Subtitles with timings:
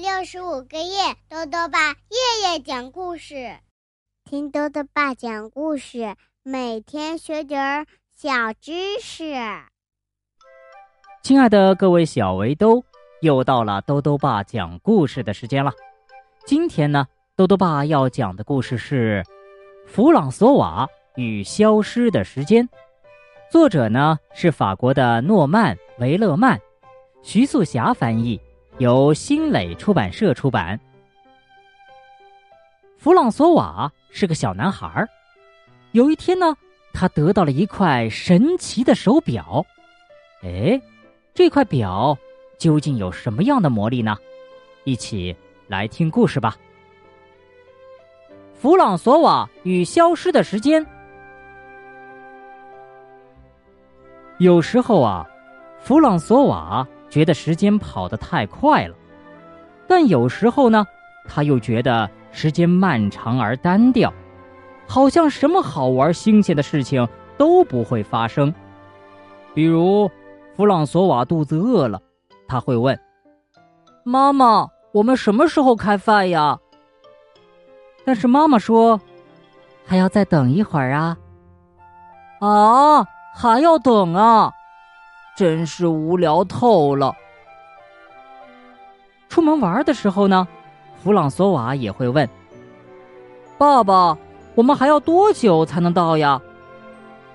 [0.00, 3.58] 六十五个夜，豆豆爸夜夜讲故事，
[4.24, 9.34] 听豆豆爸讲故事，每天学点儿小知识。
[11.22, 12.82] 亲爱的各位小围兜，
[13.20, 15.70] 又到了豆豆爸讲故事的时间了。
[16.46, 17.06] 今天呢，
[17.36, 19.22] 豆豆爸要讲的故事是
[19.86, 22.66] 《弗朗索瓦与消失的时间》，
[23.50, 26.58] 作者呢是法国的诺曼·维勒曼，
[27.22, 28.40] 徐素霞翻译。
[28.80, 30.80] 由新蕾出版社出版。
[32.96, 35.06] 弗朗索瓦是个小男孩
[35.92, 36.56] 有一天呢，
[36.94, 39.62] 他得到了一块神奇的手表。
[40.42, 40.80] 哎，
[41.34, 42.16] 这块表
[42.58, 44.16] 究竟有什么样的魔力呢？
[44.84, 45.36] 一起
[45.68, 46.56] 来听故事吧。
[48.54, 50.86] 弗朗索瓦与消失的时间。
[54.38, 55.28] 有时候啊，
[55.80, 56.88] 弗朗索瓦。
[57.10, 58.94] 觉得时间跑得太快了，
[59.86, 60.86] 但有时候呢，
[61.26, 64.12] 他又觉得时间漫长而单调，
[64.86, 68.54] 好像什么好玩新鲜的事情都不会发生。
[69.52, 70.08] 比如，
[70.56, 72.00] 弗朗索瓦肚子饿了，
[72.46, 72.98] 他会问
[74.04, 76.58] ：“妈妈，我们什么时候开饭呀？”
[78.06, 79.00] 但是妈妈说
[79.84, 81.16] ：“还要再等一会儿啊。”
[82.40, 84.52] 啊，还要等啊！
[85.40, 87.16] 真是无聊透了。
[89.30, 90.46] 出门玩的时候呢，
[91.02, 92.28] 弗朗索瓦也会问
[93.56, 94.18] ：“爸爸，
[94.54, 96.38] 我们还要多久才能到呀？”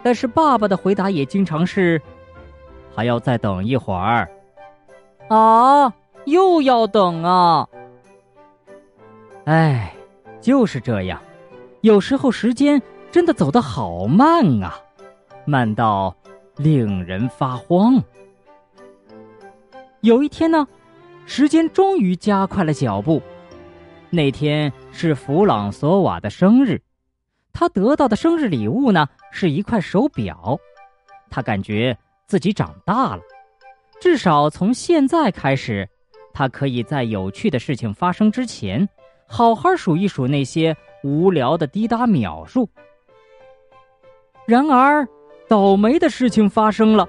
[0.00, 2.00] 但是爸爸的回答也经常是
[2.94, 4.28] ：“还要再等一会儿。”
[5.26, 5.92] 啊，
[6.26, 7.66] 又要等啊！
[9.46, 9.92] 哎，
[10.40, 11.20] 就是这样，
[11.80, 14.78] 有时候时间真的走得好慢啊，
[15.44, 16.14] 慢到……
[16.58, 18.02] 令人发慌。
[20.00, 20.66] 有一天呢，
[21.24, 23.22] 时间终于加快了脚步。
[24.10, 26.80] 那天是弗朗索瓦的生日，
[27.52, 30.58] 他得到的生日礼物呢是一块手表。
[31.30, 31.96] 他感觉
[32.26, 33.22] 自己长大了，
[34.00, 35.88] 至少从现在开始，
[36.32, 38.88] 他可以在有趣的事情发生之前，
[39.26, 42.68] 好好数一数那些无聊的滴答秒数。
[44.46, 45.06] 然而。
[45.48, 47.08] 倒霉的事情发生了，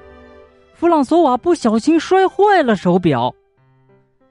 [0.73, 3.35] 弗朗索瓦不小心摔坏了手表，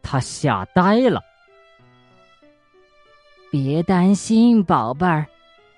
[0.02, 1.20] 他吓呆了。
[3.50, 5.26] 别担心，宝贝儿，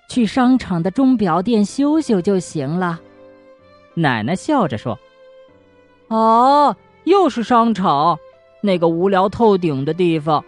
[0.09, 3.01] 去商场的钟表店修修就行了。
[3.95, 4.99] 奶奶笑着说
[6.09, 8.19] ：“哦，又是商场，
[8.61, 10.45] 那个无聊透顶的地方。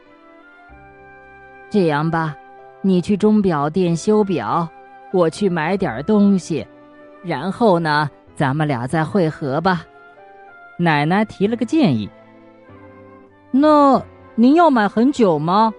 [1.69, 2.37] 这样吧，
[2.81, 4.69] 你去钟表店修表，
[5.13, 6.65] 我去买点东西。”
[7.23, 9.85] 然后呢，咱们俩再会合吧。
[10.79, 12.09] 奶奶提了个建议。
[13.51, 14.03] 那
[14.35, 15.73] 您要买很久吗？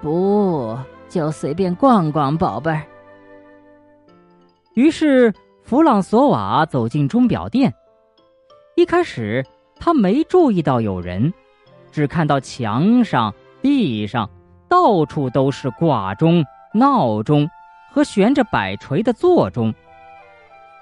[0.00, 0.78] 不，
[1.08, 2.82] 就随便逛逛，宝贝儿。
[4.74, 7.74] 于是弗朗索瓦走进钟表店。
[8.76, 9.44] 一开始
[9.78, 11.34] 他没注意到有人，
[11.90, 14.30] 只看到墙上、地上
[14.68, 17.50] 到处都是挂钟、闹钟
[17.92, 19.74] 和悬着摆锤的座钟。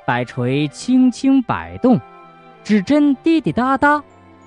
[0.09, 2.01] 摆锤轻轻摆动，
[2.65, 4.03] 指针滴滴答答，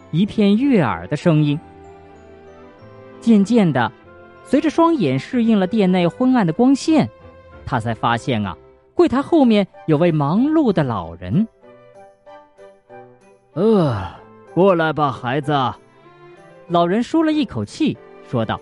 [0.09, 1.59] 一片悦耳的声音。
[3.19, 3.91] 渐渐的，
[4.44, 7.07] 随着双眼适应了店内昏暗的光线，
[7.63, 8.57] 他才发现啊，
[8.95, 11.47] 柜台后面有位忙碌的老人。
[13.53, 14.03] 呃，
[14.55, 15.53] 过来吧，孩子。
[16.69, 17.95] 老人舒了一口气，
[18.28, 18.59] 说道：“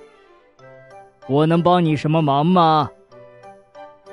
[1.30, 2.90] 我能帮你什么忙吗？”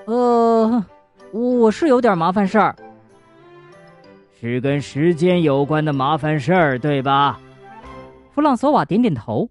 [0.07, 0.85] 呃。
[1.33, 2.75] 我是有点麻烦事儿，
[4.41, 7.39] 是跟时间有关的麻烦事儿，对吧？
[8.33, 9.49] 弗朗索瓦点点头。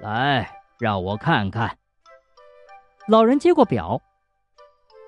[0.00, 0.48] 来，
[0.78, 1.76] 让我看看。
[3.08, 4.00] 老人接过表。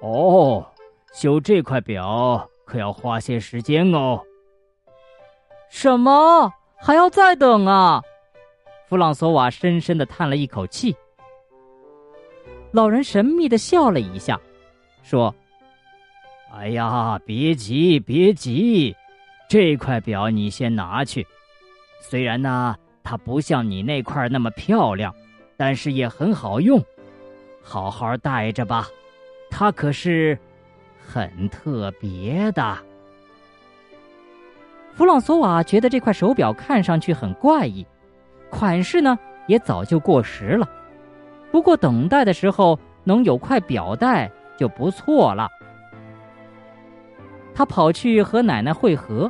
[0.01, 0.67] 哦，
[1.13, 4.21] 修这块表可要花些时间哦。
[5.69, 6.53] 什么？
[6.77, 8.03] 还要再等啊？
[8.89, 10.97] 弗朗索瓦深深的叹了一口气。
[12.71, 14.41] 老人神秘的笑了一下，
[15.03, 15.35] 说。
[16.51, 18.97] 哎呀，别急，别急，
[19.49, 21.27] 这块表你先拿去。
[22.01, 25.15] 虽然呢，它不像你那块那么漂亮，
[25.57, 26.83] 但是也很好用，
[27.63, 28.89] 好好戴着吧。
[29.51, 30.39] 它可是
[31.07, 32.79] 很特别的。
[34.95, 37.87] 弗朗索瓦觉得这块手表看上去很怪异，
[38.51, 40.69] 款式呢也早就过时了。
[41.53, 45.49] 不过等待的时候能有块表带就不错了。
[47.59, 49.29] 他跑去和奶奶会合。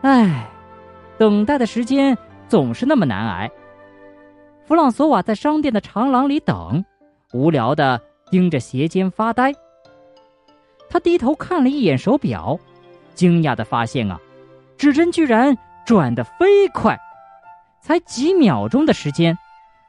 [0.00, 0.50] 唉，
[1.16, 2.18] 等待的时间
[2.48, 3.48] 总是那么难挨。
[4.64, 6.84] 弗朗索瓦在商店的长廊里等，
[7.32, 8.00] 无聊的
[8.32, 9.54] 盯着鞋尖发呆。
[10.90, 12.58] 他低头看了一眼手表，
[13.14, 14.18] 惊讶的发现啊，
[14.76, 15.56] 指针居然
[15.86, 16.98] 转得飞快，
[17.80, 19.38] 才几秒钟的时间，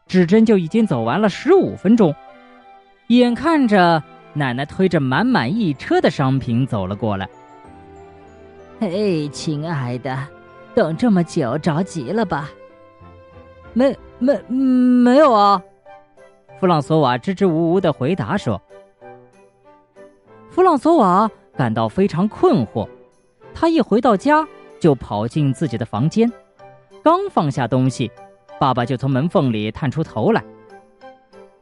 [0.06, 2.14] 指针就已经走完了十五分钟。
[3.08, 4.04] 眼看着
[4.34, 7.28] 奶奶推着满满一车的商品走了过来。
[8.80, 10.18] 嘿，亲爱的，
[10.74, 12.50] 等这么久，着急了吧？
[13.74, 15.62] 没没没有啊！
[16.60, 18.62] 弗朗索瓦支支吾吾的回答说。
[20.50, 22.88] 弗朗索瓦感到非常困惑，
[23.54, 24.48] 他一回到家
[24.80, 26.32] 就跑进自己的房间，
[27.04, 28.12] 刚放下东西，
[28.60, 30.44] 爸爸就从门缝里探出头来：“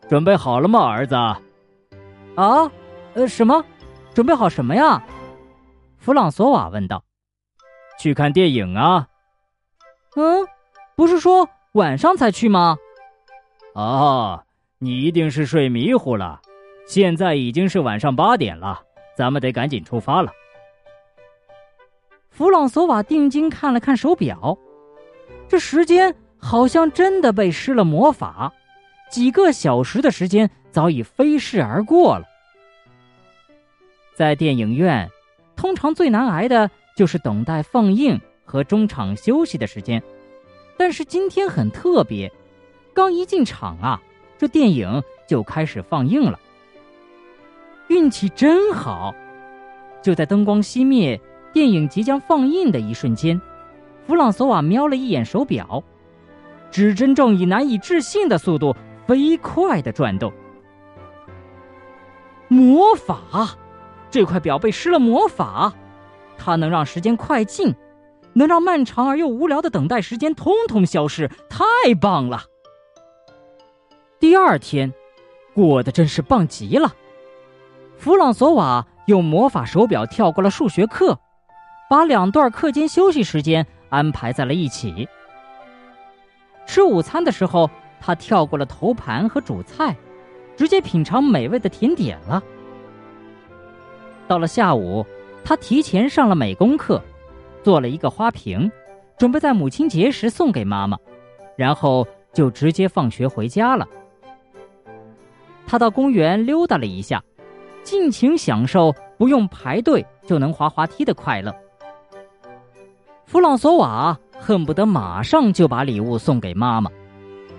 [0.07, 1.15] 准备好了吗，儿子
[2.37, 2.71] ？”“啊，
[3.15, 3.65] 呃，什么？
[4.13, 5.03] 准备好什么呀？”
[5.97, 7.03] 弗朗索瓦问道。
[7.99, 9.07] “去看电影啊。
[10.15, 10.47] ”“嗯，
[10.95, 12.77] 不是说……”晚上才去吗？
[13.75, 14.43] 哦，
[14.79, 16.41] 你一定是睡迷糊了。
[16.87, 18.81] 现在已经是晚上八点了，
[19.15, 20.31] 咱们得赶紧出发了。
[22.31, 24.57] 弗朗索瓦定睛看了看手表，
[25.47, 28.51] 这时间好像真的被施了魔法，
[29.11, 32.25] 几个小时的时间早已飞逝而过了。
[34.13, 35.09] 在电影院，
[35.55, 40.03] 通常最难挨的就是等待放映和中场休息的时间。
[40.77, 42.31] 但是今天很特别，
[42.93, 43.99] 刚一进场啊，
[44.37, 46.39] 这电影就开始放映了。
[47.87, 49.15] 运气真好，
[50.03, 51.19] 就在灯光熄灭、
[51.51, 53.41] 电影即将放映的一瞬间，
[54.05, 55.83] 弗朗索瓦瞄了一眼手表，
[56.69, 58.75] 指针正以难以置信的速度
[59.07, 60.31] 飞快的转动。
[62.47, 63.17] 魔法，
[64.09, 65.73] 这块表被施了魔法，
[66.37, 67.75] 它能让时间快进。
[68.33, 72.43] 能让漫长而又无聊的等待时间通通消失，太棒了！
[74.19, 74.93] 第二天
[75.55, 76.93] 过得真是棒极了。
[77.97, 81.17] 弗朗索瓦用魔法手表跳过了数学课，
[81.89, 85.09] 把两段课间休息时间安排在了一起。
[86.67, 89.97] 吃午餐的时候，他跳过了头盘和主菜，
[90.57, 92.43] 直接品尝美味的甜点了。
[94.27, 95.05] 到了下午，
[95.45, 97.01] 他提前上了美工课。
[97.63, 98.71] 做了一个花瓶，
[99.17, 100.97] 准备在母亲节时送给妈妈，
[101.57, 103.85] 然后就直接放学回家了。
[105.65, 107.21] 他到公园溜达了一下，
[107.83, 111.53] 尽情享受不用排队就能滑滑梯的快乐。
[113.25, 116.89] 弗朗索瓦恨不得马上就把礼物送给妈妈，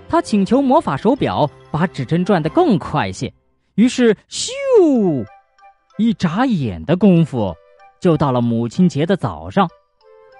[0.07, 3.33] 他请求魔法手表把指针转得更快些，
[3.75, 5.25] 于是咻，
[5.97, 7.55] 一眨眼的功夫，
[7.99, 9.69] 就到了母亲节的早上。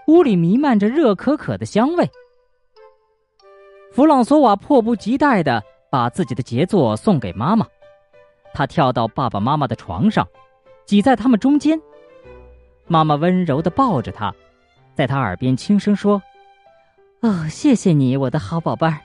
[0.07, 2.09] 屋里弥漫着热可可的香味。
[3.91, 7.67] 弗朗索瓦迫不及待的把自己的杰作送给妈妈，
[8.53, 10.27] 他跳到爸爸妈妈的床上，
[10.85, 11.79] 挤在他们中间。
[12.87, 14.33] 妈妈温柔的抱着他，
[14.95, 16.19] 在他耳边轻声说
[17.21, 18.99] ：“哦，谢谢你，我的好宝贝儿。”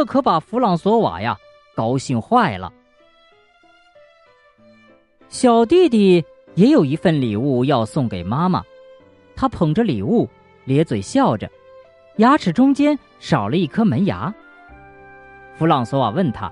[0.00, 1.36] 这可把弗朗索瓦呀
[1.76, 2.72] 高兴坏了。
[5.28, 6.24] 小弟弟
[6.54, 8.62] 也有一份礼物要送给妈妈。
[9.36, 10.26] 他捧着礼物，
[10.64, 11.46] 咧嘴笑着，
[12.16, 14.32] 牙齿中间少了一颗门牙。
[15.52, 16.50] 弗朗索瓦问他：“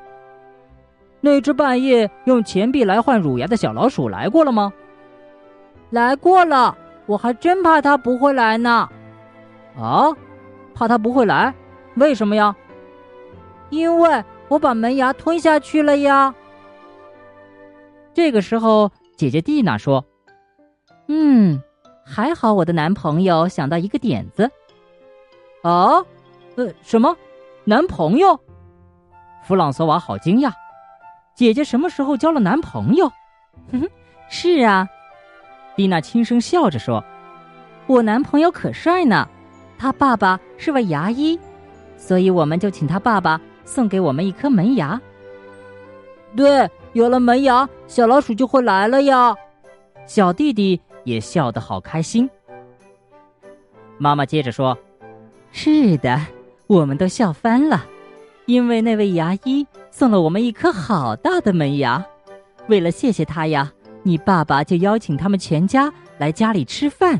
[1.23, 4.71] 那只半夜用钱币来换乳牙的小老鼠来过了吗
[5.89, 6.77] ？”“来过了，
[7.07, 8.87] 我还真怕它不会来呢。
[9.81, 10.15] ”“啊，
[10.75, 11.55] 怕它不会来？
[11.95, 12.55] 为什么呀
[13.71, 16.35] ？”“因为我把门牙吞下去了呀。”
[18.15, 20.05] 这个时候，姐姐蒂娜说
[21.09, 21.63] ：“嗯。”
[22.11, 24.51] 还好，我的男朋友想到一个点子。
[25.63, 26.03] 啊，
[26.57, 27.15] 呃，什么？
[27.65, 28.41] 男朋友？
[29.43, 30.51] 弗朗索瓦好惊讶。
[31.35, 33.07] 姐姐什么时候交了男朋友？
[33.71, 33.89] 哼哼，
[34.31, 34.89] 是啊，
[35.77, 37.05] 蒂娜轻声笑着说
[37.87, 39.29] ：“我男朋友可帅呢，
[39.79, 41.39] 他爸爸是位牙医，
[41.99, 45.01] 所以我们就请他爸爸送给我们一颗门牙。
[46.35, 49.37] 对，有了门牙，小老鼠就会来了呀。”
[50.07, 50.81] 小弟弟。
[51.05, 52.29] 也笑得好开心。
[53.97, 54.77] 妈妈接着说
[55.51, 56.21] ：“是的，
[56.67, 57.87] 我们都笑翻了，
[58.45, 62.05] 因为那位牙医送了我们一颗好大的门牙。
[62.67, 63.73] 为了谢谢他呀，
[64.03, 67.19] 你爸爸就邀请他们全家来家里吃饭。”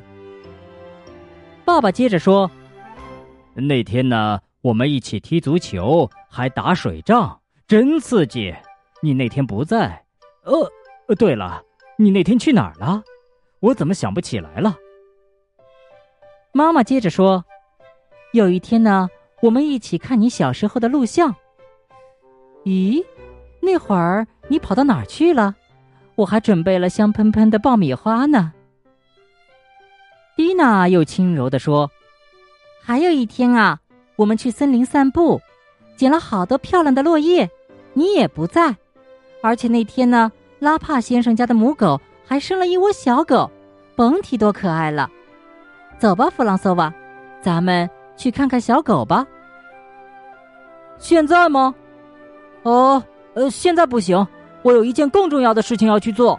[1.65, 2.51] 爸爸接着说
[3.57, 8.55] ：“那天呢，我们一起踢足球，还打水仗，真刺激。
[9.01, 10.05] 你那天不在。
[10.45, 11.63] 呃，对了，
[11.97, 13.03] 你那天去哪儿了？”
[13.61, 14.77] 我怎么想不起来了？
[16.53, 17.45] 妈妈接着说
[18.33, 19.09] ：“有一天呢，
[19.43, 21.35] 我们一起看你小时候的录像。
[22.65, 23.05] 咦，
[23.61, 25.57] 那会儿你跑到哪儿去了？
[26.17, 28.53] 我还准备了香喷喷的爆米花呢。
[30.37, 31.91] 蒂娜又轻柔地说
[32.83, 33.81] ：“还有一天啊，
[34.19, 35.41] 我们去森林散步，
[35.97, 37.49] 捡了好多漂亮的落叶，
[37.93, 38.75] 你也不在。
[39.41, 43.49] 而且那天呢，拉帕先生家的母狗还生了一窝小狗，
[43.95, 45.09] 甭提多可爱了。
[46.01, 46.93] 走吧，弗朗索瓦，
[47.41, 49.25] 咱们去看看小狗吧。
[50.99, 51.73] 现在吗？
[52.65, 53.01] 哦，
[53.35, 54.27] 呃，现在不行。”
[54.63, 56.39] 我有一件更重要的事情要去做。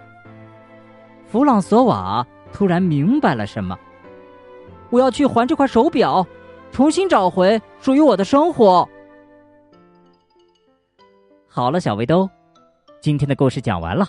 [1.31, 3.79] 弗朗索瓦突然明白了什么，
[4.89, 6.27] 我要去还这块手表，
[6.71, 8.87] 重新找回属于我的生活。
[11.47, 12.29] 好了，小围兜，
[13.01, 14.07] 今天的故事讲完了。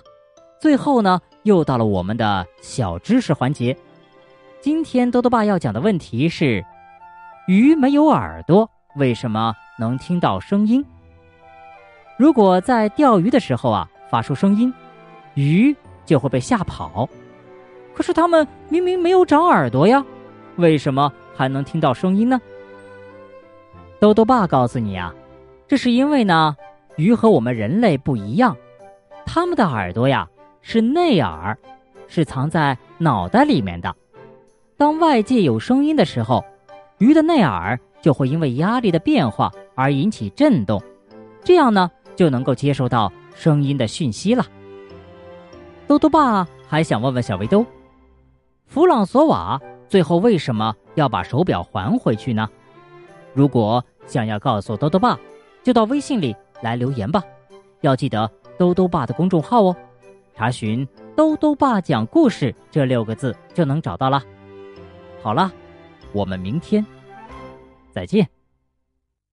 [0.61, 3.77] 最后呢，又到了我们的小知识环节。
[4.61, 6.65] 今天多多爸要讲的问题是：
[7.47, 10.85] 鱼没有耳朵，为什么能听到声音？
[12.17, 13.89] 如果在钓鱼的时候啊。
[14.11, 14.75] 发出声音，
[15.35, 15.73] 鱼
[16.05, 17.09] 就会被吓跑。
[17.95, 20.05] 可是它们明明没有长耳朵呀，
[20.57, 22.39] 为什么还能听到声音呢？
[23.99, 25.15] 豆豆爸告诉你啊，
[25.67, 26.55] 这是因为呢，
[26.97, 28.55] 鱼和我们人类不一样，
[29.25, 30.29] 它们的耳朵呀
[30.61, 31.57] 是内耳，
[32.09, 33.97] 是藏在脑袋里面的。
[34.77, 36.45] 当外界有声音的时候，
[36.99, 40.83] 鱼的内耳就会因为压力的变化而引起震动，
[41.43, 43.11] 这样呢就能够接收到。
[43.35, 44.45] 声音的讯息了。
[45.87, 47.65] 豆豆爸还想问问小围兜，
[48.67, 49.59] 弗朗索瓦
[49.91, 52.49] 最后为什么要把手表还回去呢？
[53.35, 55.19] 如果想要告诉兜兜爸，
[55.65, 57.21] 就到微信里来留言吧。
[57.81, 59.77] 要记得兜兜爸的公众号哦，
[60.33, 64.23] 查询“兜兜爸讲故事”这六个字就能找到了。
[65.25, 65.51] 好了，
[66.13, 66.87] 我们明天
[67.91, 68.40] 再见。